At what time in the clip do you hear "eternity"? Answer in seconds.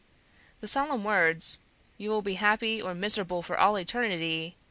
3.77-4.57